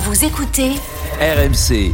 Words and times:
Vous 0.00 0.24
écoutez 0.24 0.70
RMC. 1.20 1.92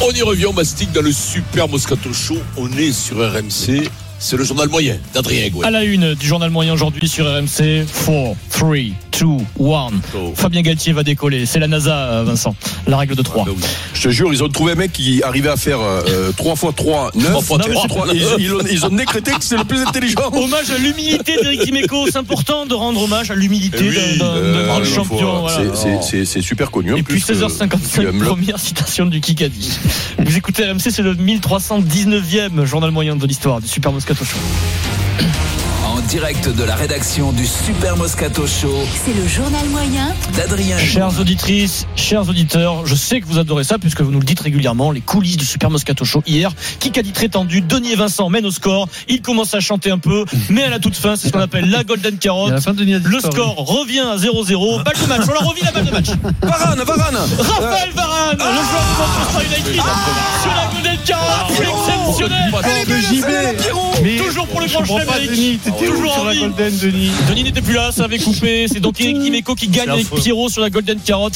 On 0.00 0.12
y 0.12 0.22
revient, 0.22 0.46
on 0.46 0.52
mastique 0.52 0.92
dans 0.92 1.02
le 1.02 1.10
super 1.10 1.66
Moscato 1.66 2.12
Show. 2.12 2.36
On 2.56 2.70
est 2.70 2.92
sur 2.92 3.16
RMC. 3.16 3.90
C'est 4.20 4.36
le 4.36 4.44
journal 4.44 4.68
moyen 4.68 4.96
d'Adrien 5.12 5.48
Gouet. 5.48 5.66
À 5.66 5.72
la 5.72 5.82
une 5.82 6.14
du 6.14 6.24
journal 6.24 6.50
moyen 6.50 6.72
aujourd'hui 6.72 7.08
sur 7.08 7.26
RMC, 7.26 7.84
4, 7.84 8.36
3, 8.50 8.76
2, 9.18 9.26
1. 9.26 9.30
Go. 10.12 10.32
Fabien 10.34 10.62
Galtier 10.62 10.92
va 10.92 11.02
décoller. 11.02 11.46
C'est 11.46 11.58
la 11.58 11.66
NASA, 11.68 11.94
euh, 11.96 12.24
Vincent. 12.24 12.54
La 12.86 12.96
règle 12.96 13.14
de 13.16 13.22
3. 13.22 13.42
Ah, 13.46 13.50
bah 13.50 13.52
oui. 13.56 13.64
Je 13.94 14.02
te 14.02 14.08
jure, 14.10 14.32
ils 14.32 14.42
ont 14.44 14.48
trouvé 14.48 14.72
un 14.72 14.76
mec 14.76 14.92
qui 14.92 15.22
arrivait 15.22 15.48
à 15.48 15.56
faire 15.56 15.78
euh, 15.80 16.32
3 16.36 16.52
x 16.54 16.64
3, 16.76 17.10
9. 17.14 17.24
Trois 17.30 17.42
fois 17.42 17.58
trois. 17.58 18.06
ils, 18.12 18.22
ils 18.38 18.52
ont, 18.54 18.58
ils 18.70 18.86
ont 18.86 18.90
décrété 18.90 19.32
que 19.32 19.42
c'est 19.44 19.56
le 19.56 19.64
plus 19.64 19.80
intelligent. 19.82 20.20
Hommage 20.32 20.70
à 20.70 20.78
l'humilité 20.78 21.36
d'Eric 21.42 21.64
Dimeco. 21.64 22.06
C'est 22.06 22.18
important 22.18 22.66
de 22.66 22.74
rendre 22.74 23.02
hommage 23.02 23.30
à 23.30 23.34
l'humilité 23.34 23.78
Eh 23.80 23.88
oui, 23.88 24.18
d'un- 24.18 24.24
Euh, 24.26 24.84
champion. 24.84 25.40
voilà. 25.40 25.60
c'est- 26.02 26.40
super 26.42 26.70
connu. 26.70 26.90
Et 26.96 27.02
puis 27.02 27.20
plus, 27.20 27.30
euh, 27.30 27.34
16h55, 27.48 27.98
Guillaume 28.00 28.20
Le- 28.20 28.26
première 28.26 28.58
citation 28.60 29.06
du 29.06 29.20
Kikadi. 29.20 29.70
Vous 30.18 30.36
écoutez 30.36 30.64
RMC, 30.64 30.90
c'est 30.90 31.02
le 31.02 31.14
1319e 31.14 32.64
journal 32.64 32.90
moyen 32.90 33.16
de 33.16 33.26
l'histoire 33.26 33.60
du 33.60 33.68
Super 33.68 33.92
Moscato 33.92 34.24
Show. 34.24 34.36
Direct 36.08 36.48
de 36.48 36.64
la 36.64 36.74
rédaction 36.74 37.32
du 37.32 37.46
Super 37.46 37.94
Moscato 37.98 38.46
Show 38.46 38.74
C'est 39.04 39.12
le 39.12 39.28
journal 39.28 39.68
moyen 39.68 40.14
d'Adrien 40.34 40.78
Chères 40.78 41.20
auditrices, 41.20 41.86
chers 41.96 42.26
auditeurs, 42.26 42.86
je 42.86 42.94
sais 42.94 43.20
que 43.20 43.26
vous 43.26 43.38
adorez 43.38 43.64
ça 43.64 43.78
puisque 43.78 44.00
vous 44.00 44.10
nous 44.10 44.20
le 44.20 44.24
dites 44.24 44.40
régulièrement, 44.40 44.90
les 44.90 45.02
coulisses 45.02 45.36
du 45.36 45.44
Super 45.44 45.68
Moscato 45.68 46.06
Show 46.06 46.22
hier. 46.26 46.50
Kikadi 46.80 47.12
très 47.12 47.28
tendu, 47.28 47.60
Denis 47.60 47.92
et 47.92 47.96
Vincent 47.96 48.30
mènent 48.30 48.46
au 48.46 48.50
score. 48.50 48.88
Il 49.08 49.20
commence 49.20 49.52
à 49.52 49.60
chanter 49.60 49.90
un 49.90 49.98
peu, 49.98 50.24
mais 50.48 50.64
à 50.64 50.70
la 50.70 50.78
toute 50.78 50.96
fin, 50.96 51.14
c'est 51.14 51.28
ce 51.28 51.32
qu'on 51.32 51.40
appelle 51.40 51.68
la 51.68 51.84
Golden 51.84 52.16
Carotte. 52.16 52.52
Le 52.52 52.60
score 53.20 53.56
revient 53.56 54.00
à 54.00 54.16
0-0. 54.16 54.82
Balle 54.84 54.94
de 54.94 55.06
match. 55.08 55.26
On 55.28 55.32
leur 55.32 55.46
revient 55.46 55.64
la 55.64 55.72
balle 55.72 55.84
de 55.84 55.90
match. 55.90 56.06
Varane, 56.40 56.82
Varane 56.84 57.16
Raphaël 57.38 57.90
Varane, 57.94 58.38
le 58.38 58.44
joueur 58.44 58.82
de 58.82 58.88
Manchester 58.98 59.44
United, 59.44 59.74
sur 60.42 60.52
la 60.56 60.66
Golden 60.72 60.98
Carotte. 61.04 61.50
Exceptionnel. 61.50 62.50
Mais 64.02 64.16
Toujours 64.16 64.46
pour 64.46 64.60
le 64.60 64.66
grand 64.66 64.84
chelem, 64.84 65.08
Toujours 65.98 66.12
sur 66.14 66.24
la. 66.24 66.34
Golden, 66.34 66.76
Denis 66.78 67.10
Denis 67.28 67.44
n'était 67.44 67.60
plus 67.62 67.74
là, 67.74 67.90
ça 67.92 68.04
avait 68.04 68.18
coupé. 68.18 68.66
C'est 68.68 68.80
donc 68.80 69.00
Eric 69.00 69.18
Dimeco 69.20 69.54
qui 69.54 69.68
gagne 69.68 69.86
avec 69.90 70.06
Pierrot 70.22 70.48
sur 70.48 70.60
la 70.62 70.70
Golden 70.70 70.98
Carrot. 71.00 71.30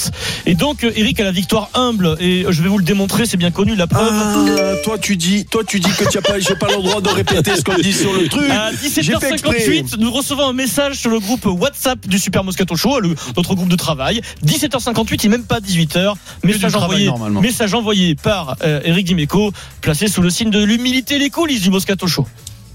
Et 0.47 0.55
donc 0.55 0.85
euh, 0.85 0.93
Eric 0.97 1.21
a 1.21 1.25
la 1.25 1.33
victoire 1.33 1.69
humble. 1.75 2.17
Et 2.21 2.45
euh, 2.45 2.53
je 2.53 2.63
vais 2.63 2.69
vous 2.69 2.79
le 2.79 2.85
démontrer, 2.85 3.27
c'est 3.27 3.37
bien 3.37 3.51
connu 3.51 3.75
la 3.77 3.87
preuve. 3.87 4.13
Ah, 4.13 4.75
toi 4.85 4.99
tu 4.99 5.17
dis, 5.17 5.45
toi 5.47 5.63
tu 5.67 5.81
dis 5.81 5.91
que 5.91 6.09
tu 6.11 6.19
as 6.19 6.23
pas, 6.23 6.39
j'ai 6.39 6.55
pas 6.55 6.69
le 6.69 6.83
droit 6.83 7.01
de 7.01 7.09
répéter 7.09 7.57
ce 7.57 7.63
qu'on 7.63 7.77
dit 7.79 7.93
sur 7.93 8.13
le 8.13 8.29
truc. 8.29 8.49
À 8.51 8.71
J'ai 8.73 8.89
fait 9.19 9.33
exprès. 9.33 9.59
17h58, 9.59 9.99
nous 9.99 10.11
recevons 10.13 10.47
un 10.49 10.53
message 10.53 10.97
sur 10.97 11.11
le 11.11 11.19
groupe 11.21 11.45
WhatsApp 11.47 12.07
du 12.07 12.19
Super 12.19 12.45
Moscato 12.45 12.77
Show, 12.77 13.01
le- 13.01 13.15
notre 13.37 13.55
groupe 13.55 13.69
de 13.69 13.77
travail. 13.77 14.21
17h58, 14.47 15.21
il 15.25 15.31
n'est 15.31 15.37
même 15.39 15.47
pas 15.47 15.61
18h. 15.61 16.15
Message 16.45 16.75
envoyé, 16.77 17.11
message 17.41 17.75
envoyé 17.75 18.15
par 18.15 18.57
euh, 18.63 18.81
Eric 18.85 19.07
Dimeco, 19.07 19.53
placé 19.81 20.09
sous 20.09 20.23
le 20.23 20.31
signe 20.31 20.51
de 20.51 20.63
l'humilité 20.63 21.17
et 21.17 21.19
les 21.19 21.31
coulisses 21.31 21.63
du 21.63 21.71
Moscato 21.71 22.07
Show. 22.07 22.27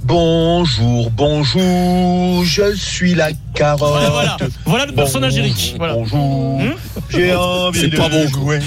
Bonjour, 0.03 1.09
bonjour, 1.11 2.43
je 2.45 2.73
suis 2.75 3.13
la 3.15 3.29
carotte. 3.53 3.79
Voilà, 3.91 4.09
voilà, 4.09 4.37
voilà 4.65 4.85
le 4.85 4.91
personnage 4.93 5.37
Eric. 5.37 5.73
Voilà. 5.77 5.95
Bonjour, 5.95 6.59
Hum 6.59 6.73
j'ai 7.09 7.33
envie 7.33 7.79
C'est 7.79 7.87
de 7.87 7.97
pas 7.97 8.09
bon. 8.09 8.27
jouer. 8.27 8.59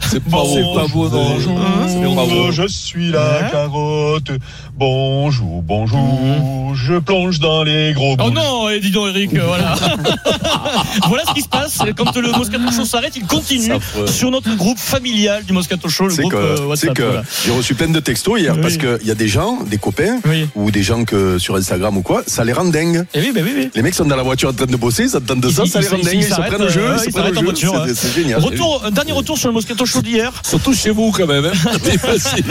C'est 0.00 0.22
pas 0.24 0.30
bon. 0.30 0.74
pas 0.74 0.86
beau, 0.86 1.08
Bonjour. 1.08 1.60
C'est 1.88 1.94
pas 2.02 2.08
Bonjour, 2.14 2.26
bon. 2.46 2.52
je 2.52 2.66
suis 2.68 3.10
la 3.10 3.20
Hein 3.46 3.48
carotte. 3.50 4.30
Bonjour, 4.76 5.62
bonjour, 5.62 6.74
je 6.74 6.98
plonge 6.98 7.38
dans 7.40 7.62
les 7.62 7.92
gros 7.92 8.14
Oh 8.14 8.24
boules. 8.24 8.32
non, 8.32 8.68
eh, 8.70 8.80
dis 8.80 8.90
donc 8.90 9.08
Eric, 9.10 9.34
euh, 9.34 9.42
voilà. 9.46 9.74
voilà 11.08 11.22
ce 11.28 11.34
qui 11.34 11.42
se 11.42 11.48
passe. 11.48 11.78
Quand 11.96 12.16
le 12.16 12.30
Moscato 12.32 12.70
Show 12.72 12.84
s'arrête, 12.84 13.14
il 13.16 13.24
continue 13.26 13.72
sur 14.06 14.30
notre 14.30 14.54
groupe 14.56 14.78
familial 14.78 15.44
du 15.44 15.52
Moscato 15.52 15.88
Show, 15.88 16.04
le 16.06 16.10
C'est 16.14 16.22
groupe 16.22 16.34
euh, 16.34 16.54
que, 16.54 16.56
c'est 16.60 16.66
WhatsApp. 16.66 16.94
que 16.94 17.02
voilà. 17.02 17.22
j'ai 17.44 17.50
reçu 17.52 17.74
plein 17.74 17.88
de 17.88 18.00
textos 18.00 18.40
hier 18.40 18.54
Oui. 18.54 18.60
parce 18.62 18.76
qu'il 18.76 19.06
y 19.06 19.10
a 19.10 19.14
des 19.14 19.28
gens, 19.28 19.58
des 19.64 19.78
copains 19.78 20.18
Oui. 20.26 20.48
ou 20.54 20.70
des 20.70 20.82
gens 20.82 21.04
que 21.04 21.38
sur 21.38 21.56
Instagram 21.56 21.96
ou 21.96 22.02
quoi, 22.02 22.22
ça 22.26 22.44
les 22.44 22.52
rend 22.52 22.64
dingues. 22.64 23.04
Eh 23.14 23.20
oui, 23.20 23.32
bah 23.34 23.40
oui, 23.44 23.52
oui. 23.56 23.70
Les 23.74 23.82
mecs 23.82 23.94
sont 23.94 24.04
dans 24.04 24.16
la 24.16 24.22
voiture 24.22 24.48
en 24.50 24.52
train 24.52 24.66
de 24.66 24.76
bosser, 24.76 25.08
ça 25.08 25.20
te 25.20 25.26
donne 25.26 25.40
de 25.40 25.50
ça, 25.50 25.62
Ils- 25.64 25.70
ça 25.70 25.80
les 25.80 25.88
rend 25.88 25.98
dingues, 25.98 26.14
ils 26.14 26.24
se 26.24 26.34
prennent 26.34 26.62
au 26.62 26.68
jeu, 26.68 26.80
euh, 26.82 26.96
ils 27.04 27.12
se 27.12 27.18
prennent 27.18 27.32
au 27.32 27.34
jeu, 27.34 27.42
voiture, 27.44 27.84
c'est- 27.86 27.94
c'est 27.94 28.14
génial. 28.14 28.40
Retour, 28.40 28.82
un 28.84 28.90
dernier 28.90 29.12
retour 29.12 29.36
sur 29.38 29.48
le 29.48 29.54
Moscato 29.54 29.84
Show 29.86 30.02
d'hier. 30.02 30.32
Surtout 30.42 30.74
chez 30.74 30.90
vous 30.90 31.10
quand 31.10 31.26
même. 31.26 31.44
hein. 31.46 31.52
C'est 31.82 31.98
facile. 31.98 32.44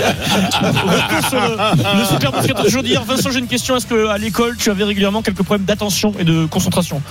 Retour 0.62 1.30
sur 1.30 1.40
le, 1.42 2.00
le 2.00 2.06
super 2.06 2.32
Moscato 2.34 2.70
Show 2.70 2.82
d'hier. 2.82 3.04
Vincent, 3.04 3.32
j'ai 3.32 3.40
une 3.40 3.48
question. 3.48 3.76
Est-ce 3.78 3.88
qu'à 3.88 4.18
l'école, 4.18 4.56
tu 4.58 4.70
avais 4.70 4.84
régulièrement 4.84 5.22
quelques 5.22 5.44
problèmes 5.44 5.66
d'attention 5.66 6.14
et 6.20 6.24
de 6.24 6.46
concentration? 6.46 7.02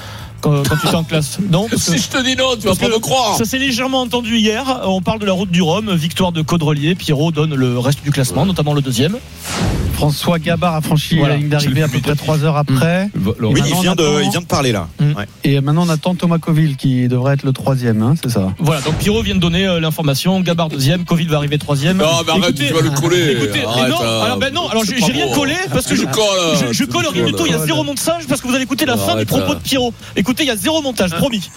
Quand, 0.43 0.69
quand 0.69 0.77
tu 0.77 0.87
étais 0.87 0.95
en 0.97 1.05
classe 1.05 1.39
Non 1.51 1.67
parce 1.71 1.87
que- 1.87 1.93
Si 1.97 2.03
je 2.03 2.09
te 2.09 2.23
dis 2.23 2.37
non, 2.37 2.57
tu 2.61 2.67
vas 2.67 2.75
pas 2.75 2.89
me 2.89 2.99
croire. 2.99 3.37
Ça 3.39 3.45
s'est 3.47 3.59
légèrement 3.59 4.01
entendu 4.03 4.37
hier. 4.37 4.81
On 4.85 5.01
parle 5.01 5.21
de 5.21 5.27
la 5.27 5.33
route 5.33 5.51
du 5.51 5.63
Rhum, 5.63 5.95
victoire 5.95 6.33
de 6.33 6.43
Caudrelier. 6.43 6.95
Pierrot 6.95 7.33
donne 7.33 7.55
le 7.55 7.79
reste 7.79 8.03
du 8.03 8.11
classement, 8.11 8.45
notamment 8.45 8.75
le 8.75 8.83
deuxième. 8.83 9.17
François 9.95 10.39
Gabard 10.41 10.75
a 10.75 10.81
franchi 10.81 11.17
Voilà. 11.19 11.35
la 11.35 11.39
ligne 11.41 11.49
d'arrivée 11.49 11.83
à 11.83 11.89
peu 11.89 12.01
près 12.01 12.17
3 12.17 12.43
heures 12.45 12.57
après. 12.57 13.09
Oui, 13.15 13.23
Maintenant, 13.39 13.55
il 13.77 13.83
vient, 13.83 13.95
de, 13.95 14.23
il 14.25 14.31
vient 14.31 14.41
de 14.41 14.47
parler 14.47 14.73
là. 14.73 14.89
Mm. 14.99 15.13
Ouais. 15.17 15.27
Et 15.45 15.61
maintenant, 15.61 15.85
on 15.87 15.89
attend 15.91 16.15
Thomas 16.17 16.39
Coville 16.39 16.77
qui 16.77 17.07
devrait 17.07 17.35
être 17.35 17.45
le 17.45 17.53
troisième, 17.53 18.03
hein, 18.03 18.15
c'est 18.21 18.31
ça? 18.31 18.53
Voilà, 18.59 18.81
donc 18.81 18.97
Pierrot 18.97 19.23
vient 19.23 19.37
de 19.37 19.41
donner 19.41 19.65
euh, 19.67 19.79
l'information. 19.79 20.41
Gabard 20.41 20.71
deuxième, 20.71 21.05
Covid 21.05 21.27
va 21.27 21.37
arriver 21.37 21.57
troisième. 21.59 21.99
Non, 21.99 22.07
mais 22.27 22.31
arrête, 22.33 22.45
Écoutez- 22.51 22.67
tu 22.69 22.73
vas 22.75 22.81
le 22.81 22.91
coller. 22.91 23.33
Écoutez, 23.33 23.65
Arrête, 23.65 23.91
non, 23.91 23.99
alors 24.01 24.39
ben 24.39 24.53
non, 24.53 24.67
alors 24.69 24.83
j'ai 24.85 25.13
rien 25.13 25.29
collé 25.35 25.55
parce 25.73 25.87
que 25.87 25.95
je, 25.95 26.03
le 26.03 26.09
colles, 26.09 26.73
je, 26.73 26.85
colle 26.85 27.03
le 27.05 27.09
rien 27.11 27.27
du 27.27 27.33
tout. 27.33 27.47
Il 27.47 27.53
y 27.53 27.55
a 27.55 27.65
zéro 27.65 27.85
montage 27.85 28.27
parce 28.29 28.41
que 28.41 28.49
vous 28.49 28.55
allez 28.55 28.65
écouter 28.65 28.87
la 28.87 28.97
fin 28.97 29.15
du 29.17 29.27
propos 29.27 29.55
de 29.55 29.61
Pierrot. 29.61 29.93
Écoutez, 30.17 30.32
il 30.41 30.47
y 30.47 30.51
a 30.51 30.57
zéro 30.57 30.83
montage, 30.83 31.11
promis. 31.11 31.51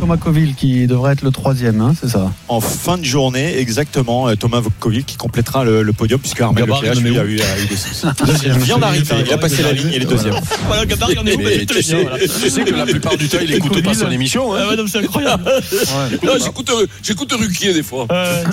Thomas 0.00 0.16
Coville 0.18 0.54
qui 0.54 0.86
devrait 0.86 1.14
être 1.14 1.22
le 1.22 1.30
troisième, 1.30 1.80
hein, 1.80 1.94
c'est 1.98 2.08
ça 2.08 2.30
En 2.48 2.60
fin 2.60 2.98
de 2.98 3.04
journée, 3.04 3.58
exactement, 3.58 4.28
euh, 4.28 4.34
Thomas 4.36 4.60
Vokkovic 4.60 5.06
qui 5.06 5.16
complétera 5.16 5.64
le, 5.64 5.82
le 5.82 5.92
podium 5.94 6.20
puisque 6.20 6.40
Armel 6.42 6.64
Gabard, 6.64 6.82
Leclerc, 6.82 7.00
il 7.00 7.02
en 7.02 7.06
est 7.06 7.10
lui, 7.10 7.18
a 7.18 7.24
eu, 7.24 7.40
a 7.40 7.62
eu 7.62 7.66
des 7.66 7.76
soucis. 7.76 8.06
Il 8.44 8.52
vient 8.58 8.78
d'arriver, 8.78 9.14
il 9.26 9.32
a 9.32 9.38
passé 9.38 9.62
la 9.62 9.72
ligne, 9.72 9.90
il 9.94 10.02
est 10.02 10.06
deuxième. 10.06 10.34
Voilà, 10.66 10.84
Gabard, 10.84 11.10
il 11.10 11.18
en 11.18 11.26
est 11.26 11.34
où 11.34 11.66
tu 11.66 11.82
sais, 11.82 12.64
que 12.64 12.74
la 12.74 12.84
plupart 12.86 13.16
du 13.16 13.28
temps, 13.28 13.38
il 13.42 13.54
écoute 13.54 13.82
pas 13.82 13.94
son 13.94 14.10
émission. 14.10 14.54
hein. 14.54 14.58
Ah 14.62 14.68
ouais, 14.68 14.76
non, 14.76 14.84
c'est 14.86 14.98
incroyable. 14.98 15.50
J'écoute 16.44 16.70
j'écoute 17.02 17.32
Ruquier 17.32 17.72
des 17.72 17.82
fois. 17.82 18.06
Euh. 18.10 18.44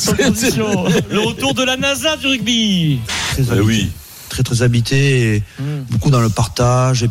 Le 1.12 1.20
retour 1.20 1.54
de 1.54 1.64
la 1.64 1.76
NASA 1.78 2.18
du 2.18 2.28
rugby. 2.28 3.00
Très 3.34 3.42
habité, 3.52 3.62
oui. 3.62 3.92
très 4.30 4.44
très 4.44 4.62
habité, 4.62 5.36
et 5.36 5.44
beaucoup 5.90 6.10
dans 6.10 6.22
le 6.22 6.30
partage, 6.30 7.04
et 7.04 7.10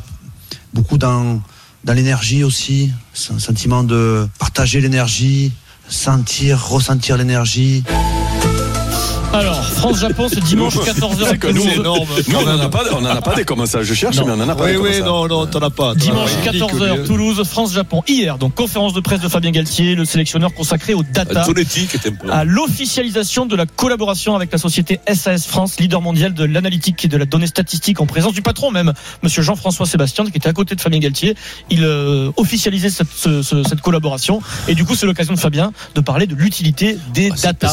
beaucoup 0.73 0.99
dans, 0.99 1.41
dans 1.85 1.93
l'énergie 1.93 2.45
aussi, 2.45 2.93
un 3.33 3.39
sentiment 3.39 3.83
de 3.83 4.29
partager 4.39 4.81
l'énergie, 4.81 5.53
sentir, 5.89 6.69
ressentir 6.69 7.17
l'énergie. 7.17 7.83
Alors, 9.33 9.65
France-Japon, 9.65 10.27
c'est 10.29 10.43
dimanche 10.45 10.75
14h. 10.77 11.27
C'est 11.31 11.39
que 11.39 11.49
nous, 11.49 11.65
nous, 11.65 12.37
on 12.37 12.45
n'en 12.45 12.61
a 12.61 12.69
pas, 12.69 12.83
on 12.93 12.97
en 13.03 13.05
a 13.07 13.23
pas 13.23 13.35
des 13.35 13.45
comme 13.45 13.65
ça. 13.67 13.83
Je 13.83 13.95
cherche, 13.95 14.17
mais 14.19 14.31
on 14.31 14.37
n'en 14.37 14.49
a 14.49 14.55
pas 14.55 14.67
des 14.67 14.75
comme 14.75 14.93
ça. 14.93 15.01
non, 15.01 15.47
t'en 15.47 15.61
as 15.61 15.71
pas. 15.71 15.95
Dimanche 15.95 16.31
14h, 16.45 17.07
Toulouse, 17.07 17.43
France-Japon. 17.49 18.03
Hier, 18.07 18.37
donc 18.37 18.55
conférence 18.55 18.93
de 18.93 19.01
presse 19.01 19.21
de 19.21 19.29
Fabien 19.29 19.51
Galtier, 19.51 19.95
le 19.95 20.05
sélectionneur 20.05 20.53
consacré 20.53 20.93
aux 20.95 21.03
data, 21.03 21.45
à 22.31 22.45
l'officialisation 22.45 23.47
de 23.47 23.57
la 23.57 23.65
collaboration 23.67 24.37
avec 24.37 24.53
la 24.53 24.59
société 24.59 25.01
SAS 25.13 25.47
France, 25.47 25.81
leader 25.81 26.03
mondial 26.03 26.35
de 26.35 26.45
l'analytique 26.45 27.05
et 27.05 27.09
de 27.09 27.17
la 27.17 27.25
donnée 27.25 27.47
statistique, 27.47 28.01
en 28.01 28.07
présence 28.07 28.35
du 28.35 28.43
patron 28.43 28.71
même, 28.71 28.93
Monsieur 29.23 29.43
Jean-François 29.43 29.87
Sébastien, 29.87 30.25
qui 30.27 30.37
était 30.37 30.49
à 30.49 30.53
côté 30.53 30.75
de 30.75 30.81
Fabien 30.81 30.99
Galtier. 31.01 31.35
Il 31.71 31.85
euh, 31.85 32.31
officialisait 32.37 32.91
cette, 32.91 33.09
ce- 33.17 33.43
ce- 33.43 33.63
cette 33.63 33.81
collaboration, 33.81 34.41
et 34.69 34.75
du 34.75 34.85
coup, 34.85 34.95
c'est 34.95 35.07
l'occasion 35.07 35.33
de 35.33 35.39
Fabien 35.39 35.73
de 35.95 36.01
parler 36.03 36.27
de 36.27 36.35
l'utilité 36.35 36.99
des 37.15 37.31
Ah, 37.33 37.37
data 37.43 37.69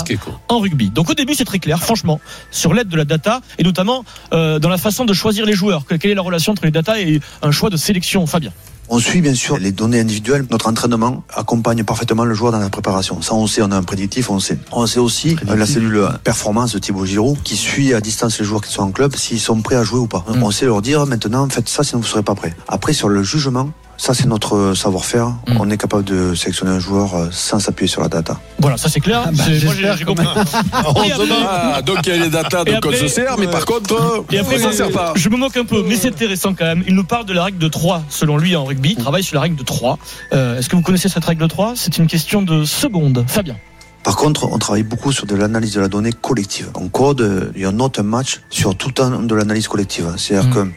en 0.47 0.59
rugby. 0.59 0.89
Donc 0.89 1.09
au 1.09 1.13
début, 1.13 1.33
c'est 1.35 1.45
très 1.49 1.59
clair, 1.59 1.81
franchement, 1.81 2.21
sur 2.51 2.73
l'aide 2.75 2.87
de 2.89 2.95
la 2.95 3.05
data 3.05 3.41
et 3.57 3.63
notamment 3.63 4.05
euh, 4.33 4.59
dans 4.59 4.69
la 4.69 4.77
façon 4.77 5.03
de 5.05 5.13
choisir 5.13 5.45
les 5.45 5.53
joueurs. 5.53 5.85
Que- 5.85 5.95
Quelle 5.95 6.11
est 6.11 6.15
la 6.15 6.21
relation 6.21 6.51
entre 6.53 6.63
les 6.65 6.71
data 6.71 6.99
et 6.99 7.19
un 7.41 7.51
choix 7.51 7.69
de 7.71 7.77
sélection, 7.77 8.25
Fabien? 8.27 8.51
On 8.91 8.97
suit 8.99 9.21
bien 9.21 9.35
sûr 9.35 9.57
les 9.59 9.71
données 9.71 9.99
individuelles. 9.99 10.45
Notre 10.49 10.67
entraînement 10.67 11.23
accompagne 11.35 11.83
parfaitement 11.83 12.25
le 12.25 12.33
joueur 12.33 12.51
dans 12.51 12.59
la 12.59 12.69
préparation. 12.69 13.21
Ça, 13.21 13.33
on 13.35 13.45
sait, 13.45 13.61
on 13.61 13.71
a 13.71 13.75
un 13.75 13.83
prédictif, 13.83 14.29
on 14.31 14.39
sait. 14.39 14.57
On 14.71 14.85
sait 14.87 14.99
aussi 14.99 15.35
euh, 15.47 15.55
la 15.55 15.65
cellule 15.67 16.07
performance 16.23 16.73
de 16.73 16.79
Thibaut 16.79 17.05
Giroud 17.05 17.37
qui 17.43 17.55
suit 17.55 17.93
à 17.93 18.01
distance 18.01 18.39
les 18.39 18.45
joueurs 18.45 18.61
qui 18.61 18.71
sont 18.71 18.81
en 18.83 18.91
club 18.91 19.15
s'ils 19.15 19.39
sont 19.39 19.61
prêts 19.61 19.75
à 19.75 19.83
jouer 19.83 19.99
ou 19.99 20.07
pas. 20.07 20.23
Mm. 20.27 20.41
On 20.43 20.51
sait 20.51 20.65
leur 20.65 20.81
dire 20.81 21.05
maintenant, 21.05 21.47
faites 21.49 21.69
ça 21.69 21.83
sinon 21.83 22.01
vous 22.01 22.07
serez 22.07 22.23
pas 22.23 22.35
prêts. 22.35 22.55
Après, 22.67 22.93
sur 22.93 23.09
le 23.09 23.21
jugement, 23.23 23.69
Ça, 24.01 24.13
c'est 24.13 24.27
notre 24.27 24.73
savoir-faire. 24.75 25.27
Mm. 25.27 25.57
On 25.59 25.69
est 25.69 25.75
capable 25.77 26.05
de 26.05 26.33
sélectionner 26.33 26.71
un 26.71 26.79
joueur 26.79 27.15
euh, 27.15 27.27
sans 27.31 27.59
s'appuyer 27.59 27.89
sur 27.89 28.01
la 28.01 28.07
data. 28.07 28.39
Voilà, 28.59 28.77
ça 28.77 28.87
c'est 28.87 29.01
clair. 29.01 29.23
Ah 29.25 29.31
bah, 29.33 29.43
moi 29.65 29.73
j'ai 29.97 30.05
compris. 30.05 30.25
Et 31.05 31.11
après- 31.11 31.27
Ah, 31.45 31.81
donc 31.81 31.97
il 32.05 32.15
y 32.15 32.17
a 32.17 32.23
les 32.23 32.29
datas, 32.29 32.61
Et 32.65 32.71
donc 32.75 32.85
on 32.85 32.89
après- 32.89 32.97
se 32.97 33.07
sert, 33.09 33.37
mais 33.37 33.47
par 33.47 33.65
contre, 33.65 33.93
euh, 33.93 34.21
Et 34.31 34.39
après, 34.39 34.55
on 34.63 34.71
s'en 34.71 34.77
sert 34.77 34.91
pas. 34.91 35.11
je 35.17 35.27
me 35.27 35.35
moque 35.35 35.57
un 35.57 35.65
peu, 35.65 35.83
mais 35.85 35.97
c'est 35.97 36.07
intéressant 36.07 36.53
quand 36.53 36.63
même. 36.63 36.83
Il 36.87 36.95
nous 36.95 37.03
parle 37.03 37.25
de 37.25 37.33
la 37.33 37.43
règle 37.43 37.57
de 37.57 37.67
3. 37.67 38.03
Selon 38.07 38.37
lui, 38.37 38.55
en 38.55 38.63
rugby, 38.63 38.95
il 38.97 39.03
travaille 39.03 39.21
sur 39.23 39.35
la 39.35 39.41
règle 39.41 39.57
de 39.57 39.63
3. 39.63 39.99
Euh, 40.31 40.57
Est-ce 40.57 40.69
que 40.69 40.77
vous 40.77 40.81
connaissez 40.81 41.09
cette 41.09 41.25
règle 41.25 41.41
de 41.41 41.47
3 41.47 41.73
C'est 41.75 41.97
une 41.97 42.07
question 42.07 42.41
de 42.41 42.63
secondes. 42.63 43.25
Fabien. 43.27 43.57
Par 44.03 44.15
contre, 44.15 44.47
on 44.49 44.57
travaille 44.59 44.83
beaucoup 44.83 45.11
sur 45.11 45.25
de 45.25 45.35
l'analyse 45.35 45.73
de 45.73 45.81
la 45.81 45.89
donnée 45.89 46.13
collective. 46.13 46.69
En 46.73 46.87
code, 46.87 47.19
euh, 47.19 47.51
il 47.53 47.63
y 47.63 47.65
a 47.65 47.71
note 47.73 47.99
un 47.99 48.03
match 48.03 48.39
sur 48.49 48.73
tout 48.77 48.87
le 48.87 48.93
temps 48.93 49.09
de 49.21 49.35
l'analyse 49.35 49.67
collective. 49.67 50.13
C'est-à-dire 50.15 50.49
Mm. 50.49 50.53
que 50.53 50.67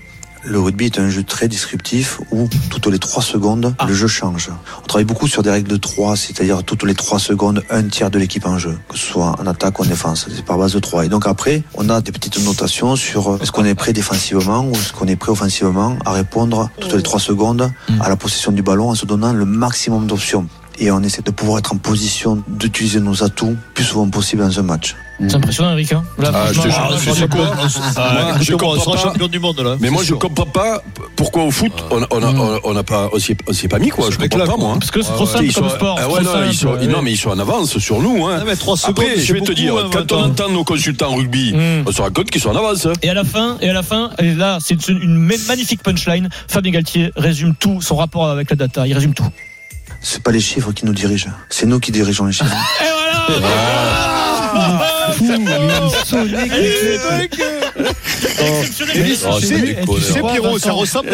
le 0.44 0.58
rugby 0.60 0.86
est 0.86 0.98
un 0.98 1.08
jeu 1.08 1.22
très 1.22 1.46
descriptif 1.48 2.20
où 2.32 2.48
toutes 2.70 2.86
les 2.88 2.98
3 2.98 3.22
secondes, 3.22 3.74
Ah. 3.78 3.86
le 3.86 3.94
jeu 3.94 4.08
change. 4.08 4.50
On 4.82 4.86
travaille 4.86 5.04
beaucoup 5.04 5.28
sur 5.28 5.42
des 5.42 5.50
règles 5.50 5.68
de 5.68 5.76
3, 5.76 6.16
c'est-à-dire 6.16 6.64
toutes 6.64 6.82
les 6.82 6.94
3 6.94 7.18
secondes, 7.18 7.62
un 7.70 7.84
tiers 7.84 8.10
de 8.10 8.18
l'équipe 8.18 8.44
en 8.46 8.58
jeu, 8.58 8.76
que 8.88 8.96
ce 8.98 9.06
soit 9.06 9.36
en 9.40 9.46
attaque 9.46 9.78
ou 9.78 9.82
en 9.82 9.86
défense. 9.86 10.26
C'est 10.34 10.44
par 10.44 10.58
base 10.58 10.72
de 10.74 10.80
3. 10.80 11.04
Et 11.04 11.08
donc 11.08 11.26
après, 11.26 11.62
on 11.74 11.88
a 11.88 12.00
des 12.00 12.12
petites 12.12 12.44
notations 12.44 12.96
sur 12.96 13.32
euh, 13.34 13.38
est-ce 13.40 13.52
qu'on 13.52 13.64
est 13.64 13.74
prêt 13.74 13.92
défensivement 13.92 14.64
ou 14.66 14.72
est-ce 14.72 14.92
qu'on 14.92 15.06
est 15.06 15.16
prêt 15.16 15.30
offensivement 15.32 15.96
à 16.04 16.12
répondre 16.12 16.70
toutes 16.80 16.94
les 16.94 17.02
3 17.02 17.20
secondes 17.20 17.70
Mm. 17.88 18.00
à 18.02 18.08
la 18.08 18.16
possession 18.16 18.52
du 18.52 18.62
ballon 18.62 18.90
en 18.90 18.94
se 18.94 19.06
donnant 19.06 19.32
le 19.32 19.44
maximum 19.44 20.06
d'options. 20.06 20.46
Et 20.84 20.90
on 20.90 21.00
essaie 21.00 21.22
de 21.22 21.30
pouvoir 21.30 21.60
être 21.60 21.72
en 21.72 21.76
position 21.76 22.42
d'utiliser 22.48 22.98
nos 22.98 23.22
atouts 23.22 23.56
plus 23.72 23.84
souvent 23.84 24.08
possible 24.08 24.42
dans 24.42 24.58
un 24.58 24.62
match. 24.62 24.96
C'est 25.28 25.36
impressionnant, 25.36 25.70
Eric. 25.74 25.92
Hein 25.92 26.02
Là, 26.18 26.32
Ah, 26.34 26.46
je 26.52 26.60
te 26.60 26.68
jure, 26.68 26.88
euh, 26.90 26.96
je 26.98 27.26
pas. 27.26 27.68
Sera 27.68 28.92
pas. 28.92 28.98
champion 28.98 29.28
du 29.28 29.38
monde 29.38 29.60
là. 29.60 29.76
Mais 29.78 29.90
moi, 29.90 30.02
je 30.04 30.14
comprends 30.14 30.46
pas 30.46 30.82
pourquoi 31.14 31.44
au 31.44 31.52
foot, 31.52 31.70
on 31.92 32.00
on 32.10 32.22
a- 32.24 32.32
on- 32.32 32.60
on 32.64 32.74
n'a 32.74 32.82
pas, 32.82 33.08
on 33.12 33.20
s'y 33.20 33.32
est- 33.32 33.38
on 33.48 33.52
s'y 33.52 33.66
est 33.66 33.68
pas 33.68 33.78
mis, 33.78 33.90
quoi. 33.90 34.08
Je 34.10 34.18
comprends 34.18 34.44
pas, 34.44 34.56
moi. 34.56 34.72
hein. 34.72 34.78
Parce 34.80 34.90
que 34.90 35.00
c'est 35.02 35.12
trop 35.12 35.28
Ah, 35.28 35.32
simple 35.32 35.44
Ils 35.44 35.54
comme 35.54 35.68
sont- 35.68 35.76
sport. 35.76 35.96
ah 36.00 36.08
ouais, 36.08 36.22
non, 36.22 36.30
ils 36.50 36.54
sont, 36.56 36.74
non, 36.90 37.02
mais 37.02 37.12
ils 37.12 37.16
sont 37.16 37.30
en 37.30 37.38
avance 37.38 37.78
sur 37.78 38.00
nous. 38.02 38.26
Hein. 38.26 38.38
Ah, 38.40 38.44
mais 38.44 38.56
3 38.56 38.76
secondes, 38.76 38.98
Après, 38.98 39.16
je 39.20 39.32
vais 39.32 39.40
te 39.42 39.52
dire, 39.52 39.76
hein, 39.76 39.90
quand 39.92 40.10
on 40.10 40.24
entend 40.24 40.48
nos 40.50 40.64
consultants 40.64 41.14
rugby, 41.14 41.52
Mm. 41.52 41.84
on 41.86 41.92
se 41.92 42.02
rend 42.02 42.10
compte 42.10 42.28
qu'ils 42.30 42.40
sont 42.40 42.50
en 42.50 42.56
avance. 42.56 42.88
Et 43.02 43.08
à 43.10 43.14
la 43.14 43.22
fin, 43.24 43.58
et 43.60 43.70
à 43.70 43.72
la 43.72 43.84
fin, 43.84 44.10
et 44.18 44.34
là, 44.34 44.58
c'est 44.60 44.88
une 44.88 44.98
une 45.02 45.18
magnifique 45.46 45.84
punchline. 45.84 46.28
Fabien 46.48 46.72
Galtier 46.72 47.12
résume 47.14 47.54
tout, 47.54 47.80
son 47.80 47.94
rapport 47.94 48.26
avec 48.28 48.50
la 48.50 48.56
data. 48.56 48.88
Il 48.88 48.94
résume 48.94 49.14
tout. 49.14 49.26
C'est 50.02 50.22
pas 50.22 50.32
les 50.32 50.40
chiffres 50.40 50.72
qui 50.72 50.84
nous 50.84 50.92
dirigent, 50.92 51.30
c'est 51.48 51.66
nous 51.66 51.78
qui 51.80 51.92
dirigeons 51.92 52.26
les 52.26 52.32
chiffres. 52.32 52.52
Et 52.80 53.38
voilà 53.38 55.12
Fou, 55.16 55.24
mais 55.38 55.58
il 55.62 56.06
sonnait 56.06 56.44
Exceptionnel. 56.44 57.51
Sais, 58.66 58.84
connards. 58.84 60.00
sais, 60.00 60.20
Pierrot, 60.22 60.58
ça 60.58 60.72
ressemble, 60.72 61.08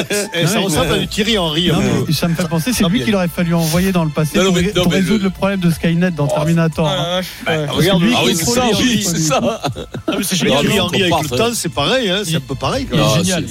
à 0.92 0.98
du 0.98 1.08
Thierry 1.08 1.38
Henry. 1.38 1.70
ça 2.12 2.28
me 2.28 2.34
fait 2.34 2.48
penser, 2.48 2.72
c'est 2.72 2.82
Non, 2.82 2.88
lui 2.88 3.02
qu'il 3.04 3.14
aurait 3.14 3.28
fallu 3.28 3.54
envoyer 3.54 3.92
dans 3.92 4.04
le 4.04 4.10
passé 4.10 4.38
pour, 4.38 4.92
résoudre 4.92 5.24
le- 5.24 5.30
problème 5.30 5.60
de 5.60 5.70
Skynet 5.70 6.10
dans 6.12 6.26
Terminator. 6.26 6.86
hein. 6.88 7.20
Bah, 7.46 7.52
regarde, 7.68 8.02
lui, 8.02 8.12
Ah 8.16 8.22
oui, 8.24 8.34
c'est 8.36 8.44
ça, 8.44 8.64
c'est 9.02 9.18
ça. 9.18 9.60
Ah, 10.06 10.12
c'est 10.22 10.36
génial. 10.36 10.64
mais 10.66 10.80
Henry 10.80 11.00
avec 11.02 11.10
compare, 11.12 11.22
le 11.22 11.28
ça. 11.28 11.36
temps, 11.36 11.50
c'est 11.54 11.68
pareil, 11.68 12.10
hein, 12.10 12.22
c'est 12.24 12.36
un 12.36 12.40
peu 12.40 12.54
pareil. 12.54 12.86
Il 12.92 12.98
est 12.98 13.02
Ah, 13.02 13.16
génial. 13.22 13.44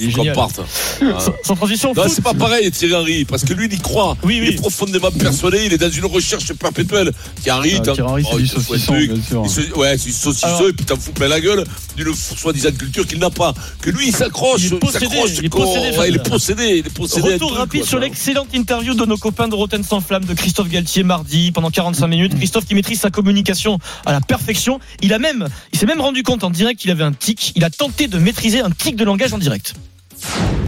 Sans- 1.44 1.54
transition, 1.58 1.92
c'est 2.08 2.22
pas 2.22 2.34
pareil, 2.34 2.70
Thierry 2.70 2.94
Henry, 2.94 3.24
parce 3.24 3.44
que 3.44 3.52
lui, 3.52 3.66
il 3.66 3.74
y 3.74 3.78
croit. 3.78 4.16
Il 4.28 4.44
est 4.44 4.52
profondément 4.56 5.10
persuadé, 5.10 5.62
il 5.66 5.72
est 5.72 5.78
dans 5.78 5.90
une 5.90 6.04
recherche 6.06 6.52
perpétuelle. 6.54 7.12
Thierry, 7.42 7.76
Ah, 7.78 7.82
c'est 7.94 8.02
oh, 8.32 8.38
du 8.38 8.46
saucisson, 8.46 8.94
Ouais, 9.76 9.96
c'est 9.98 10.06
du 10.06 10.12
saucisson, 10.12 10.68
et 10.68 10.72
puis 10.72 10.84
t'en 10.84 10.96
fous 10.96 11.12
plein 11.12 11.28
la 11.28 11.40
gueule 11.40 11.64
d'une 11.96 12.14
soi-disant 12.14 12.70
culture 12.72 13.06
qu'il 13.06 13.18
n'a 13.18 13.30
pas. 13.30 13.52
Que 13.90 13.96
lui, 13.96 14.08
il 14.08 14.14
s'accroche. 14.14 14.60
Il 14.64 14.74
est 14.74 14.78
possédé, 14.78 15.06
il 15.38 15.44
est 15.46 15.48
possédé, 15.48 15.98
Ouais, 15.98 16.08
il 16.08 16.16
est 16.16 16.28
possédé, 16.28 16.64
il 16.78 16.86
est 16.86 16.90
possédé. 16.94 17.28
à 17.28 17.32
Retour 17.32 17.48
tout, 17.50 17.54
rapide 17.54 17.80
quoi, 17.80 17.88
sur 17.88 17.98
l'excellente 17.98 18.54
interview 18.54 18.94
de 18.94 19.04
nos 19.06 19.16
copains 19.16 19.48
de 19.48 19.54
Rotten 19.54 19.82
sans 19.82 20.00
flamme 20.00 20.24
de 20.24 20.34
Christophe 20.34 20.68
Galtier 20.68 21.02
mardi 21.02 21.52
pendant 21.52 21.70
45 21.70 22.06
minutes. 22.06 22.36
Christophe 22.36 22.66
qui 22.66 22.74
maîtrise 22.74 23.00
sa 23.00 23.10
communication 23.10 23.78
à 24.04 24.12
la 24.12 24.20
perfection. 24.20 24.78
Il 25.00 25.12
a 25.14 25.18
même, 25.18 25.48
il 25.72 25.78
s'est 25.78 25.86
même 25.86 26.00
rendu 26.00 26.22
compte 26.22 26.44
en 26.44 26.50
direct 26.50 26.80
qu'il 26.80 26.90
avait 26.90 27.04
un 27.04 27.12
tic. 27.12 27.52
Il 27.56 27.64
a 27.64 27.70
tenté 27.70 28.08
de 28.08 28.18
maîtriser 28.18 28.60
un 28.60 28.70
tic 28.70 28.94
de 28.96 29.04
langage 29.04 29.32
en 29.32 29.38
direct. 29.38 29.74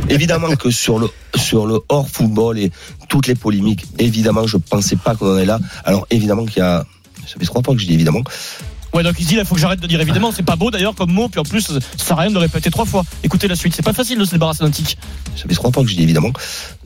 Évidemment 0.09 0.57
que 0.57 0.71
sur 0.71 0.99
le 0.99 1.09
sur 1.37 1.67
le 1.67 1.81
hors 1.89 2.09
football 2.09 2.59
et 2.59 2.71
toutes 3.09 3.27
les 3.27 3.35
polémiques, 3.35 3.85
évidemment, 3.99 4.47
je 4.47 4.57
pensais 4.57 4.97
pas 4.97 5.15
qu'on 5.15 5.35
en 5.35 5.39
est 5.39 5.45
là. 5.45 5.61
Alors 5.85 6.07
évidemment 6.11 6.47
qu'il 6.47 6.59
y 6.59 6.63
a, 6.63 6.85
ça 7.27 7.39
fait 7.39 7.47
trois 7.47 7.63
fois 7.63 7.75
que 7.75 7.81
je 7.81 7.87
dis 7.87 7.95
évidemment. 7.95 8.23
Ouais, 8.93 9.03
donc 9.03 9.15
il 9.19 9.27
dit 9.27 9.37
il 9.37 9.45
faut 9.45 9.55
que 9.55 9.61
j'arrête 9.61 9.81
de 9.81 9.87
dire 9.87 10.01
évidemment. 10.01 10.33
C'est 10.33 10.43
pas 10.43 10.57
beau 10.57 10.71
d'ailleurs 10.71 10.95
comme 10.95 11.13
mot. 11.13 11.29
Puis 11.29 11.41
en 11.41 11.45
plus, 11.45 11.63
ça 11.63 11.79
sert 11.97 12.19
à 12.19 12.23
rien 12.23 12.31
de 12.31 12.39
répéter 12.39 12.71
trois 12.71 12.85
fois. 12.85 13.05
Écoutez 13.23 13.49
la 13.49 13.57
suite. 13.57 13.75
C'est 13.75 13.85
pas 13.85 13.93
facile 13.93 14.19
de 14.19 14.25
se 14.25 14.33
débarrasser 14.33 14.65
d'un 14.65 14.71
tic. 14.71 14.99
Ça 15.37 15.45
fait 15.49 15.55
trois 15.55 15.71
fois 15.71 15.83
que 15.83 15.89
je 15.89 15.97
dis 15.97 16.03
évidemment. 16.03 16.33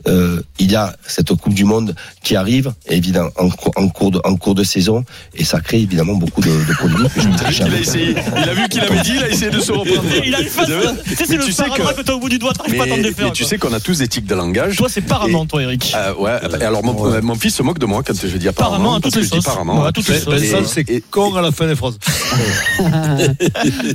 Euh, 0.07 0.41
il 0.59 0.71
y 0.71 0.75
a 0.75 0.95
cette 1.07 1.33
Coupe 1.35 1.53
du 1.53 1.65
Monde 1.65 1.95
qui 2.23 2.35
arrive, 2.35 2.71
évidemment, 2.89 3.29
en, 3.37 3.49
cours- 3.49 3.73
en 3.75 3.87
cours 3.89 4.11
de 4.11 4.19
en 4.23 4.35
cours 4.35 4.53
de 4.55 4.63
saison, 4.63 5.03
et 5.35 5.43
ça 5.43 5.59
crée 5.61 5.79
évidemment 5.79 6.13
beaucoup 6.13 6.41
de, 6.41 6.47
de 6.49 6.73
polémiques. 6.79 7.11
Il 7.51 7.73
a 7.73 7.79
essayé, 7.79 8.15
il 8.37 8.49
a 8.49 8.53
vu 8.53 8.67
qu'il 8.69 8.81
avait 8.81 9.01
dit, 9.01 9.13
il 9.15 9.23
a 9.23 9.29
essayé 9.29 9.49
de 9.51 9.59
se 9.59 9.71
reprendre. 9.71 10.03
Il 10.25 10.33
a 10.35 10.41
une 10.41 10.47
face. 10.47 10.67
Tu 10.67 11.15
sais, 11.15 11.25
c'est 11.25 11.29
Mais 11.31 11.37
le 11.37 11.43
tu 11.45 11.51
sais 11.51 11.63
sparadrap 11.63 11.95
que- 11.95 12.01
que 12.01 12.05
t'as 12.05 12.13
au 12.13 12.19
bout 12.19 12.29
du 12.29 12.37
doigt. 12.39 12.53
T'arrives 12.53 12.77
pas 12.77 12.83
à 12.83 12.87
t'en 12.87 12.97
Mais, 12.97 13.03
défaire. 13.03 13.25
mais 13.25 13.31
tu 13.31 13.43
quoi. 13.43 13.49
sais 13.49 13.57
qu'on 13.57 13.73
a 13.73 13.79
tous 13.79 13.97
des 13.99 14.07
tics 14.07 14.25
de 14.27 14.35
langage. 14.35 14.75
Toi, 14.77 14.87
c'est 14.89 15.01
paramment, 15.01 15.45
toi, 15.45 15.63
Eric. 15.63 15.93
Euh, 15.95 16.13
ouais, 16.15 16.39
et 16.59 16.63
alors 16.63 16.83
mon, 16.83 17.21
mon 17.21 17.35
fils 17.35 17.55
se 17.55 17.63
moque 17.63 17.79
de 17.79 17.85
moi 17.85 18.03
quand 18.05 18.13
je 18.15 18.37
dis 18.37 18.47
apparemment. 18.47 18.75
Apparemment, 18.75 18.95
à 18.95 19.01
toutes 19.01 19.15
les 19.15 19.25
sauces. 19.25 19.47
apparemment. 19.47 19.81
Ouais, 19.81 19.87
à 19.87 19.91
toutes 19.91 20.07
les 20.07 20.19
sauces. 20.19 20.71
C'est 20.73 21.01
con 21.09 21.35
à 21.35 21.41
la 21.41 21.51
fin 21.51 21.67
des 21.67 21.75
phrases. 21.75 21.97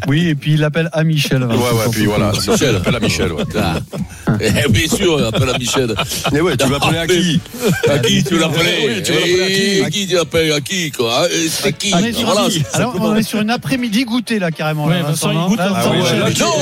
Oui, 0.09 0.29
et 0.29 0.35
puis 0.35 0.55
il 0.55 0.61
l'appelle 0.61 0.89
à 0.93 1.05
Michel. 1.05 1.43
Ouais, 1.45 1.55
ouais, 1.57 1.91
puis 1.91 2.07
voilà, 2.07 2.33
Michel, 2.33 2.77
appelle 2.77 2.97
à 2.97 3.01
Michel. 3.01 3.31
Ah. 3.57 3.79
Eh, 4.41 4.69
Bien 4.71 4.87
sûr, 4.89 5.27
appelle 5.27 5.49
à 5.51 5.59
Michel. 5.59 5.95
Mais 6.33 6.41
ouais, 6.41 6.57
tu 6.57 6.67
vas 6.69 6.77
appeler 6.77 6.99
à 6.99 7.07
qui 7.07 7.41
À 7.91 7.99
qui 7.99 8.25
tu 8.25 8.35
Oui, 8.35 8.39
tu 8.39 8.39
l'appeler 8.39 9.43
à 9.43 9.49
qui 9.51 9.83
À 9.85 9.91
qui 9.91 10.07
tu 10.07 10.15
l'appelles 10.15 10.53
À 10.53 10.61
qui 10.61 10.91
quoi 10.91 11.27
Eh, 11.33 11.49
C'est 11.49 11.73
qui 11.77 11.93
On 11.95 11.99
est 12.05 12.13
sur, 12.13 12.29
un- 12.29 12.49
alors, 12.75 12.95
on 13.01 13.17
est 13.17 13.23
sur 13.23 13.41
une 13.41 13.51
après-midi 13.51 14.05
goûtée 14.05 14.39
là 14.39 14.51
carrément. 14.51 14.87
Ouais, 14.87 14.99
là, 15.01 15.03
Vincent, 15.09 15.31
il 15.31 15.37
non 15.39 15.49
goûte 15.49 15.59
Là, 15.59 15.67
un 15.67 15.73
là, 15.73 16.31
Non 16.39 16.53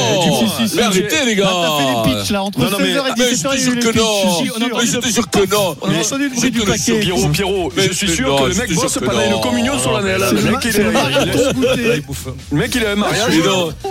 Mais 0.76 0.82
arrêtez 0.82 1.17
les 1.26 1.35
Là, 1.35 1.43
gars 1.43 1.50
t'as 1.52 1.79
fait 1.79 2.11
les 2.11 2.17
pitchs 2.20 2.31
là 2.31 2.43
entre 2.43 2.58
Non, 2.61 2.70
non, 2.70 2.79
mais- 2.79 2.85
16h 2.94 2.99
et 2.99 3.12
Mais 3.19 3.25
17h. 3.25 3.37
je 3.38 3.49
te 3.49 3.56
jure 3.58 3.93
que 3.93 3.99
non. 3.99 4.44
je 4.85 4.99
te 4.99 5.08
jure 5.08 5.31
que 5.31 5.50
non. 5.50 5.76
On 5.81 5.88
a 5.90 5.99
entendu 5.99 6.25
le 6.25 6.29
bruit 6.31 6.40
je 6.43 6.49
du 6.49 6.61
paquet. 6.61 7.00
Pierrot, 7.00 7.29
Pierrot, 7.29 7.73
Mais 7.76 7.82
je 7.88 7.93
suis 7.93 8.08
sûr 8.08 8.37
que 8.37 8.44
le 8.49 8.52
je 8.55 8.61
mec 8.61 8.75
bosse 8.75 8.99
pendant 9.05 9.25
une 9.25 9.40
communion 9.40 9.79
solennelle. 9.79 10.23
C'est 10.29 10.35
Le 10.35 10.40
le 10.43 10.50
mec, 10.50 10.61
il 10.64 10.69
est- 10.69 12.02
le 12.50 12.56
mec, 12.58 12.75
il 12.75 12.85
a 12.87 12.90
un 12.93 12.96
mariage. 12.96 13.32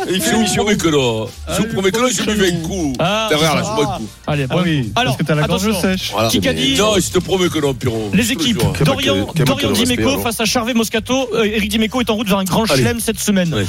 Il 0.09 0.21
fait 0.21 0.31
Je 0.31 0.35
vous 0.35 0.55
promets 0.55 0.77
que 0.77 0.87
non. 0.89 1.27
Je 1.49 1.61
vous 1.61 1.67
promets 1.73 1.91
que 1.91 1.99
non, 1.99 2.07
j'ai 2.11 2.23
bu 2.33 2.33
20 2.51 2.61
coups 2.63 2.95
Ah, 2.99 3.27
Derrière 3.29 3.55
là, 3.55 3.61
je 3.63 3.75
bois 3.75 3.93
un 3.93 3.97
coup. 3.97 4.07
Allez, 4.27 4.45
Ah 4.49 4.53
bon. 4.55 4.61
oui, 4.63 4.91
Alors, 4.95 5.17
la 5.41 5.47
gorge 5.47 5.71
sèche. 5.79 6.11
Voilà. 6.11 6.29
Dit 6.29 6.75
Non, 6.77 6.95
je 6.95 7.11
te 7.11 7.19
promets 7.19 7.49
que 7.49 7.59
non, 7.59 7.73
Pierrot 7.73 8.11
Les 8.13 8.31
équipes, 8.31 8.63
Dorian, 8.83 9.27
Dorian 9.35 9.71
Dimeco 9.71 10.19
face 10.19 10.39
à 10.39 10.45
Charvet 10.45 10.73
Moscato. 10.73 11.29
Euh, 11.33 11.43
Eric 11.43 11.69
Dimeco 11.69 12.01
est 12.01 12.09
en 12.09 12.15
route 12.15 12.27
vers 12.27 12.39
un 12.39 12.43
grand 12.43 12.65
chelem 12.65 12.99
cette 12.99 13.19
semaine. 13.19 13.65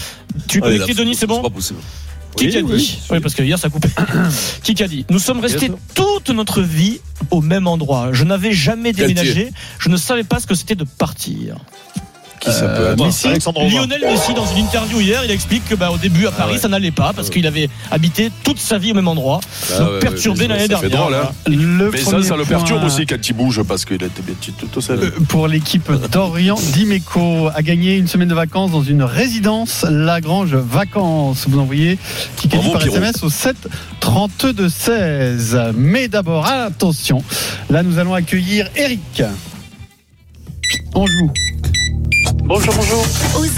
Tu 0.46 0.58
es 0.58 0.62
Allez, 0.62 0.78
connecté, 0.78 0.94
là, 0.94 1.04
Denis, 1.04 1.14
c'est 1.14 1.26
bon 1.26 1.42
pas 1.42 1.50
possible. 1.50 1.80
Qui 2.36 2.50
qu'a 2.50 2.62
dit 2.62 2.98
Oui, 3.10 3.20
parce 3.20 3.34
que 3.34 3.42
hier 3.42 3.58
ça 3.58 3.68
coupait. 3.68 3.90
Dit 4.64 5.06
Nous 5.10 5.18
sommes 5.18 5.40
restés 5.40 5.70
toute 5.94 6.30
notre 6.30 6.62
vie 6.62 7.00
au 7.30 7.40
même 7.40 7.66
endroit. 7.66 8.10
Je 8.12 8.24
n'avais 8.24 8.52
jamais 8.52 8.92
déménagé. 8.92 9.50
Je 9.78 9.88
ne 9.88 9.96
savais 9.96 10.24
pas 10.24 10.40
ce 10.40 10.46
que 10.46 10.54
c'était 10.54 10.74
de 10.74 10.84
partir. 10.84 11.56
Qui 12.40 12.52
ça 12.52 12.68
peut 12.68 12.86
être 12.92 13.04
Messi. 13.04 13.28
Lionel 13.28 14.00
Messi, 14.02 14.34
dans 14.34 14.46
une 14.46 14.64
interview 14.64 15.00
hier, 15.00 15.22
il 15.24 15.30
explique 15.30 15.64
que 15.68 15.74
bah, 15.74 15.90
au 15.90 15.96
début 15.98 16.26
à 16.26 16.30
Paris, 16.30 16.54
ouais. 16.54 16.58
ça 16.58 16.68
n'allait 16.68 16.90
pas 16.92 17.12
parce 17.12 17.30
qu'il 17.30 17.46
avait 17.46 17.68
habité 17.90 18.30
toute 18.44 18.58
sa 18.58 18.78
vie 18.78 18.92
au 18.92 18.94
même 18.94 19.08
endroit. 19.08 19.40
Ah 19.74 19.78
donc 19.78 19.88
ouais, 19.90 19.98
perturbé 19.98 20.42
ouais, 20.42 20.48
l'année 20.48 20.68
dernière. 20.68 20.90
drôle, 20.90 21.14
hein. 21.14 21.30
Le 21.46 21.90
Mais 21.90 21.98
ça, 21.98 22.22
ça 22.22 22.36
le 22.36 22.44
perturbe 22.44 22.84
aussi 22.84 23.06
quand 23.06 23.28
il 23.28 23.32
bouge 23.32 23.62
parce 23.62 23.84
qu'il 23.84 23.96
était 24.02 24.22
bien 24.22 24.34
petit 24.40 24.52
tout 24.52 24.80
seul. 24.80 24.98
euh, 25.00 25.10
Pour 25.28 25.48
l'équipe 25.48 25.90
d'Orient, 26.10 26.58
Dimeco 26.74 27.48
a 27.54 27.62
gagné 27.62 27.96
une 27.96 28.06
semaine 28.08 28.28
de 28.28 28.34
vacances 28.34 28.70
dans 28.70 28.82
une 28.82 29.02
résidence 29.02 29.84
Lagrange 29.88 30.54
Vacances. 30.54 31.46
Vous 31.48 31.58
envoyez 31.58 31.98
qui 32.36 32.48
Bravo, 32.48 32.72
par 32.72 32.82
Pierrot. 32.82 32.96
SMS 32.96 33.22
au 33.22 33.30
7 33.30 33.56
32 34.00 34.68
16. 34.68 35.58
Mais 35.76 36.08
d'abord, 36.08 36.46
attention, 36.46 37.22
là 37.70 37.82
nous 37.82 37.98
allons 37.98 38.14
accueillir 38.14 38.68
Eric. 38.76 39.22
On 40.94 41.06
joue. 41.06 41.32
Bonjour, 42.48 42.72
bonjour. 42.74 43.04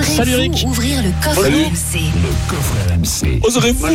Salut, 0.02 0.32
Eric. 0.32 0.52
Oserez-vous 0.52 0.68
ouvrir 0.70 1.02
le 1.02 1.10
coffre 1.22 1.42
Salut. 1.44 1.64
RMC 2.90 3.40
Oserez-vous 3.46 3.86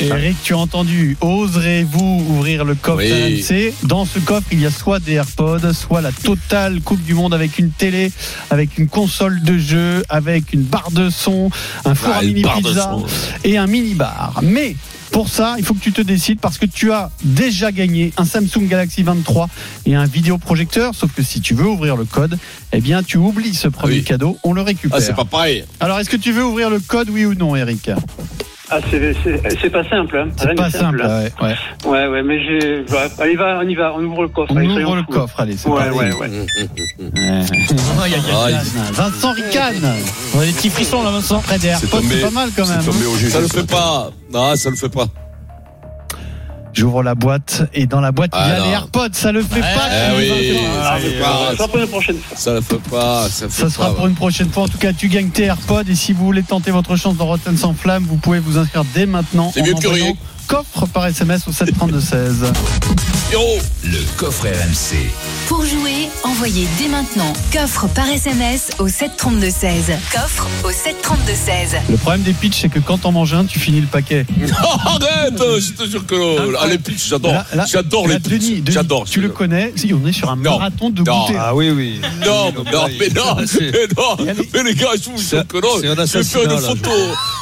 Eric, 0.00 0.36
tu 0.42 0.52
as 0.54 0.58
entendu, 0.58 1.16
oserez-vous 1.20 2.24
ouvrir 2.28 2.64
le 2.64 2.74
coffre 2.74 2.98
Oui. 3.04 3.40
RMC 3.40 3.72
Dans 3.84 4.04
ce 4.04 4.18
coffre, 4.18 4.48
il 4.50 4.60
y 4.60 4.66
a 4.66 4.70
soit 4.72 4.98
des 4.98 5.12
AirPods, 5.12 5.72
soit 5.72 6.00
la 6.00 6.10
totale 6.10 6.80
Coupe 6.80 7.02
du 7.04 7.14
Monde 7.14 7.34
avec 7.34 7.58
une 7.60 7.70
télé, 7.70 8.10
avec 8.50 8.78
une 8.78 8.88
console 8.88 9.40
de 9.42 9.58
jeu, 9.58 10.02
avec 10.08 10.52
une 10.52 10.62
barre 10.62 10.90
de 10.90 11.08
son, 11.08 11.48
un 11.84 11.94
four 11.94 12.10
Ah, 12.12 12.18
à 12.18 12.22
une 12.24 12.30
mini 12.30 12.42
barre 12.42 12.60
de 12.62 12.68
pizza 12.68 12.82
son. 12.82 13.06
et 13.44 13.56
un 13.58 13.66
mini 13.68 13.94
bar. 13.94 14.40
Mais 14.42 14.74
pour 15.12 15.28
ça, 15.28 15.56
il 15.58 15.64
faut 15.64 15.74
que 15.74 15.80
tu 15.80 15.92
te 15.92 16.00
décides 16.00 16.40
parce 16.40 16.56
que 16.56 16.64
tu 16.64 16.90
as 16.90 17.10
déjà 17.22 17.70
gagné 17.70 18.12
un 18.16 18.24
Samsung 18.24 18.66
Galaxy 18.66 19.02
23 19.02 19.48
et 19.84 19.94
un 19.94 20.06
vidéoprojecteur. 20.06 20.94
Sauf 20.94 21.12
que 21.12 21.22
si 21.22 21.42
tu 21.42 21.52
veux 21.54 21.66
ouvrir 21.66 21.96
le 21.96 22.06
code, 22.06 22.38
eh 22.72 22.80
bien, 22.80 23.02
tu 23.02 23.18
oublies 23.18 23.54
ce 23.54 23.68
premier 23.68 23.96
oui. 23.96 24.04
cadeau. 24.04 24.38
On 24.42 24.54
le 24.54 24.62
récupère. 24.62 24.98
Ah, 24.98 25.02
c'est 25.02 25.14
pas 25.14 25.26
pareil 25.26 25.64
Alors, 25.80 26.00
est-ce 26.00 26.08
que 26.08 26.16
tu 26.16 26.32
veux 26.32 26.44
ouvrir 26.44 26.70
le 26.70 26.80
code, 26.80 27.10
oui 27.10 27.26
ou 27.26 27.34
non, 27.34 27.54
Eric? 27.54 27.90
Ah, 28.74 28.78
c'est- 28.90 29.14
c'est 29.22 29.58
c'est 29.60 29.68
pas 29.70 29.84
simple. 29.84 30.16
Hein. 30.16 30.28
C'est 30.36 30.54
pas 30.54 30.70
simple, 30.70 31.02
ouais. 31.02 31.30
ouais. 31.46 31.56
Ouais, 31.84 32.06
ouais, 32.08 32.22
mais 32.22 32.42
j'ai. 32.42 32.80
ouais, 32.90 33.08
allez, 33.18 33.36
va, 33.36 33.58
on 33.62 33.68
y 33.68 33.74
va, 33.74 33.92
on 33.94 34.02
ouvre 34.02 34.22
le 34.22 34.28
coffre. 34.28 34.50
On 34.52 34.56
allez, 34.56 34.68
ouvre 34.82 34.96
le 34.96 35.02
coffre, 35.02 35.38
allez, 35.40 35.56
c'est 35.58 35.68
Ouais, 35.68 35.84
parti. 35.90 35.98
ouais, 35.98 36.12
ouais. 36.14 36.30
Aïe. 38.44 38.56
Vincent 38.92 39.32
Ricane. 39.32 39.74
On 40.34 40.40
a 40.40 40.44
des 40.46 40.52
petits 40.52 40.70
frissons 40.70 41.02
là, 41.02 41.10
Vincent. 41.10 41.40
Près 41.40 41.58
des 41.58 41.68
AirPods, 41.68 41.86
tombé- 41.88 42.06
c'est 42.14 42.20
pas 42.22 42.30
mal 42.30 42.48
quand 42.56 42.66
même. 42.66 42.80
Ça 43.30 43.40
le 43.40 43.48
fait 43.48 43.66
pas. 43.70 44.10
Non, 44.32 44.56
ça 44.56 44.70
le 44.70 44.76
fait 44.76 44.88
pas. 44.88 45.06
J'ouvre 46.74 47.02
la 47.02 47.14
boîte 47.14 47.64
et 47.74 47.86
dans 47.86 48.00
la 48.00 48.12
boîte 48.12 48.30
il 48.34 48.38
y 48.38 48.50
a 48.50 48.54
Ah, 48.54 48.58
non. 48.60 48.64
les 48.66 48.70
AirPods. 48.72 49.08
Ça 49.12 49.30
le 49.32 49.42
fait 49.42 49.60
pas. 49.60 49.66
Eh 49.90 50.16
oui. 50.16 50.56
Ah, 50.82 50.98
Ça 50.98 51.00
fait 51.00 51.18
ça 51.18 51.24
pas. 51.24 51.56
sera 51.56 51.68
pour 51.68 51.78
une 51.78 51.86
prochaine 51.86 52.16
fois. 52.18 52.36
Ça 52.36 52.52
le 52.54 52.60
fait 52.60 52.82
pas. 52.90 53.28
Ça, 53.28 53.44
le 53.44 53.50
fait 53.50 53.62
Ça 53.62 53.70
sera 53.70 53.88
pas, 53.88 53.94
pour 53.94 54.06
une 54.06 54.14
prochaine 54.14 54.48
fois. 54.50 54.62
En 54.64 54.68
tout 54.68 54.78
cas, 54.78 54.92
tu 54.92 55.08
gagnes 55.08 55.28
tes 55.30 55.44
AirPods 55.44 55.82
et 55.88 55.94
si 55.94 56.12
vous 56.12 56.24
voulez 56.24 56.42
tenter 56.42 56.70
votre 56.70 56.96
chance 56.96 57.16
dans 57.16 57.26
Rotten 57.26 57.56
sans 57.56 57.74
flamme, 57.74 58.04
vous 58.08 58.16
pouvez 58.16 58.38
vous 58.38 58.56
inscrire 58.58 58.84
dès 58.94 59.06
maintenant. 59.06 59.50
C'est 59.54 59.62
mieux 59.62 59.74
que 59.74 59.86
rien. 59.88 60.12
Coffre 60.52 60.84
par 60.92 61.06
SMS 61.06 61.48
au 61.48 61.50
732-16. 61.50 62.52
Pierrot. 63.30 63.58
Le 63.84 63.98
coffre 64.18 64.44
RMC. 64.46 65.08
Pour 65.48 65.64
jouer, 65.64 66.08
envoyez 66.24 66.68
dès 66.78 66.88
maintenant 66.88 67.32
coffre 67.50 67.86
par 67.88 68.06
SMS 68.06 68.68
au 68.78 68.86
732-16. 68.86 69.96
Coffre 70.12 70.46
au 70.64 70.70
732-16. 70.70 71.78
Le 71.88 71.96
problème 71.96 72.20
des 72.20 72.34
pitchs, 72.34 72.60
c'est 72.60 72.68
que 72.68 72.80
quand 72.80 73.06
on 73.06 73.12
mange 73.12 73.32
un, 73.32 73.46
tu 73.46 73.58
finis 73.58 73.80
le 73.80 73.86
paquet. 73.86 74.26
Arrête, 74.84 75.42
je 75.58 75.72
te 75.72 75.88
jure 75.90 76.04
que 76.04 76.14
non. 76.14 76.52
Ah, 76.60 76.66
les 76.66 76.76
pitchs, 76.76 77.08
j'adore. 77.08 77.32
J'adore 77.66 78.08
les 78.08 78.20
pitchs. 78.20 78.62
J'adore. 78.70 79.04
Tu 79.06 79.22
le 79.22 79.30
connais? 79.30 79.72
Si, 79.74 79.94
on 79.94 80.06
est 80.06 80.12
sur 80.12 80.30
un 80.30 80.36
Non. 80.36 80.58
marathon 80.58 80.90
de 80.90 81.02
Non. 81.02 81.22
goûter. 81.22 81.38
Ah 81.40 81.54
oui, 81.54 81.70
oui. 81.70 82.00
Non, 82.26 82.52
mais 82.52 82.70
non, 82.70 82.86
mais 82.98 83.08
non, 83.08 83.36
mais 83.38 83.86
non, 83.96 84.16
mais 84.52 84.62
les 84.64 84.74
gars, 84.74 84.88
je 85.02 85.08
vous 85.08 85.16
jure 85.16 85.46
que 85.46 85.56
non. 85.56 85.78
Je 85.82 86.18
vais 86.18 86.24
faire 86.24 86.42
une 86.52 86.58
photo. 86.60 86.90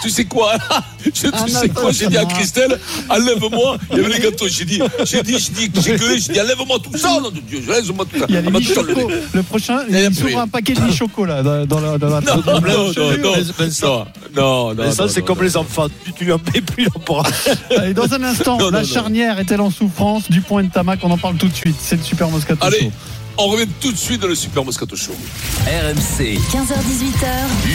Tu 0.04 0.10
sais 0.10 0.24
quoi? 0.26 0.52
Je, 1.04 1.10
Tu 1.10 1.48
sais 1.50 1.68
quoi? 1.70 1.90
J'ai 1.92 2.06
dit 2.08 2.18
à. 2.18 2.24
Christelle, 2.26 2.78
enlève-moi. 3.08 3.78
Il 3.92 3.96
y 3.96 4.00
avait 4.04 4.12
les 4.14 4.20
gâteaux. 4.20 4.48
J'ai 4.48 4.64
dit, 4.64 4.80
j'ai 5.04 5.22
dit, 5.22 5.38
j'ai 5.38 5.68
dit, 5.68 5.80
j'ai 5.82 5.96
gueulé. 5.96 6.18
J'ai 6.18 6.32
dit, 6.32 6.40
enlève-moi 6.40 6.78
tout 6.82 6.96
ça. 6.98 7.08
Non, 7.20 7.30
de 7.30 7.40
Dieu, 7.40 7.62
laisse-moi 7.66 8.04
tout 8.12 8.18
ça. 8.18 8.26
Il 8.28 8.34
y 8.34 8.38
a 8.38 8.40
les 8.40 8.48
Ah, 8.48 8.50
bah, 8.50 8.58
mi 8.58 8.64
tout 8.66 8.74
ça, 8.74 8.82
le- 8.82 9.42
prochain, 9.42 9.78
Il 9.88 9.94
y 9.94 9.98
a 10.04 10.08
rien. 10.08 10.40
un 10.42 10.48
paquet 10.48 10.74
de 10.74 10.80
mi 10.80 10.92
choco 10.92 11.24
là 11.24 11.42
dans, 11.42 11.64
dans 11.66 11.80
la, 11.80 11.98
dans 11.98 12.08
la 12.08 12.20
Non, 12.20 12.36
non, 12.36 12.60
non, 12.60 12.60
non, 12.60 12.92
non, 12.96 13.32
non, 13.72 14.06
non. 14.36 14.74
Mais 14.74 14.90
ça, 14.92 15.08
c'est 15.08 15.22
comme 15.22 15.42
les 15.42 15.56
enfants. 15.56 15.86
Tu, 16.04 16.12
tu 16.12 16.24
lui 16.24 16.32
en 16.32 16.38
payes 16.38 16.60
plus, 16.62 16.84
il 16.84 16.88
en 16.94 17.00
pourra. 17.00 17.24
Allez, 17.76 17.94
dans 17.94 18.12
un 18.12 18.22
instant, 18.22 18.58
Non, 18.58 18.70
la 18.70 18.84
charnière 18.84 19.38
est-elle 19.38 19.60
en 19.60 19.70
souffrance 19.70 20.30
Du 20.30 20.40
point 20.40 20.62
de 20.64 20.70
Tamac, 20.70 21.00
on 21.02 21.10
en 21.10 21.18
parle 21.18 21.36
tout 21.36 21.48
de 21.48 21.54
suite. 21.54 21.76
C'est 21.80 21.96
le 21.96 22.02
Super 22.02 22.28
Moscato 22.28 22.64
Allez, 22.64 22.78
Show. 22.80 22.90
on 23.38 23.46
revient 23.48 23.66
tout 23.80 23.92
de 23.92 23.96
suite 23.96 24.20
dans 24.20 24.28
le 24.28 24.34
Super 24.34 24.64
Moscato 24.64 24.96
Show. 24.96 25.12
RMC, 25.66 26.38
15h18h. 26.52 27.26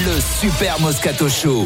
le 0.06 0.22
Super 0.42 0.80
Moscato 0.80 1.30
Show. 1.30 1.64